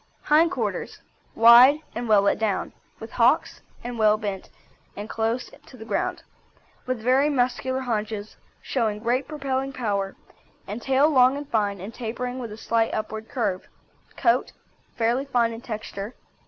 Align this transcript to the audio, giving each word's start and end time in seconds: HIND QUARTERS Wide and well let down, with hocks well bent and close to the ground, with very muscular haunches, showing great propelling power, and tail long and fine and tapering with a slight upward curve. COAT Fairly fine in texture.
HIND 0.23 0.49
QUARTERS 0.49 0.97
Wide 1.35 1.81
and 1.93 2.09
well 2.09 2.23
let 2.23 2.39
down, 2.39 2.73
with 2.99 3.11
hocks 3.11 3.61
well 3.85 4.17
bent 4.17 4.49
and 4.97 5.07
close 5.07 5.51
to 5.67 5.77
the 5.77 5.85
ground, 5.85 6.23
with 6.87 6.99
very 7.03 7.29
muscular 7.29 7.81
haunches, 7.81 8.35
showing 8.63 8.97
great 9.03 9.27
propelling 9.27 9.71
power, 9.71 10.15
and 10.65 10.81
tail 10.81 11.07
long 11.07 11.37
and 11.37 11.47
fine 11.51 11.79
and 11.79 11.93
tapering 11.93 12.39
with 12.39 12.51
a 12.51 12.57
slight 12.57 12.91
upward 12.95 13.29
curve. 13.29 13.67
COAT 14.17 14.53
Fairly 14.97 15.25
fine 15.25 15.53
in 15.53 15.61
texture. 15.61 16.15